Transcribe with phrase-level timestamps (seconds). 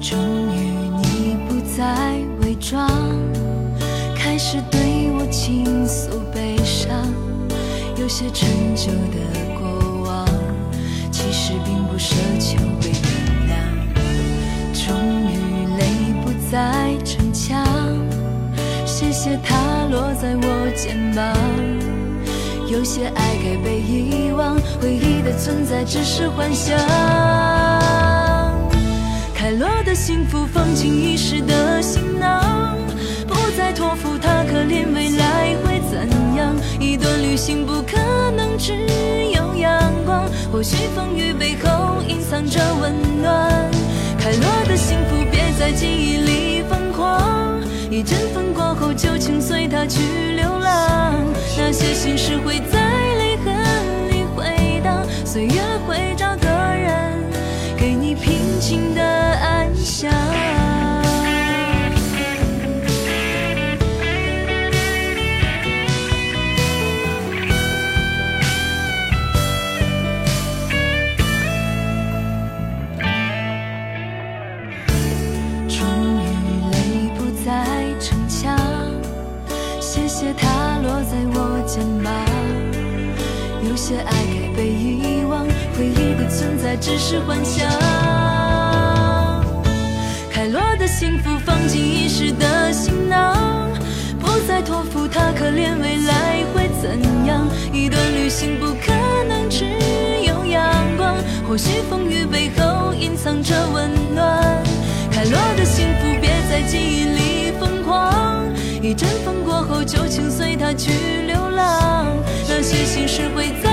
[0.00, 0.18] 终
[0.54, 2.88] 于你不再伪装，
[4.16, 6.88] 开始对我倾诉悲伤。
[8.00, 9.18] 有些陈旧的
[9.58, 10.26] 过往，
[11.10, 13.00] 其实并不奢求被原
[13.48, 13.52] 谅。
[14.72, 14.94] 终
[15.26, 15.34] 于
[15.78, 15.82] 泪
[16.22, 17.66] 不再逞强，
[18.86, 19.56] 谢谢它
[19.90, 21.34] 落在我肩膀。
[22.70, 26.78] 有些爱该被遗忘，回忆的存在只是幻想。
[29.38, 32.76] 开落的幸福放进遗失的行囊，
[33.28, 36.56] 不再托付他，可怜未来会怎样？
[36.80, 37.96] 一段旅行不可
[38.36, 38.72] 能只
[39.32, 43.70] 有阳光，或许风雨背后隐藏着温暖。
[44.18, 47.60] 开落的幸福别在记忆里疯狂，
[47.92, 50.00] 一阵风过后就请随它去
[50.34, 51.14] 流浪。
[51.56, 52.58] 那些心事会
[83.88, 87.66] 些爱该被遗忘，回忆的存在只是幻想。
[90.30, 93.70] 开落的幸福放进遗失的行囊，
[94.20, 97.48] 不再托付它，可怜未来会怎样？
[97.72, 98.92] 一段旅行不可
[99.26, 99.64] 能只
[100.22, 101.16] 有阳光，
[101.48, 104.62] 或许风雨背后隐藏着温暖。
[105.10, 108.44] 开落的幸福别在记忆里疯狂，
[108.82, 110.92] 一阵风过后就请随它去
[111.26, 112.14] 流浪。
[112.50, 113.67] 那些心事会在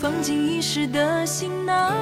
[0.00, 1.92] 放进遗失的行囊，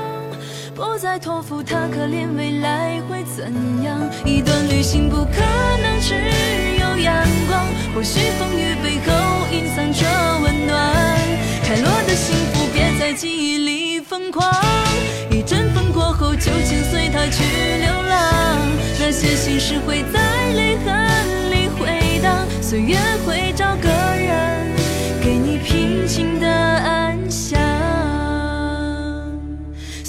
[0.74, 3.50] 不再托付它，可怜未来会怎
[3.82, 3.98] 样？
[4.22, 5.40] 一段旅行不可
[5.82, 6.14] 能只
[6.78, 7.14] 有阳
[7.48, 9.12] 光，或许风雨背后
[9.50, 10.06] 隐藏着
[10.42, 10.94] 温暖。
[11.64, 14.46] 开落的幸福别在记忆里疯狂。
[15.30, 17.42] 一阵风过后就请随他去
[17.80, 18.58] 流浪，
[19.00, 23.88] 那些心事会在泪痕里回荡，岁月会找个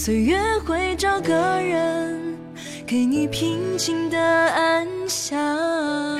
[0.07, 2.37] 岁月会找个人
[2.85, 6.16] 给你平静的安详。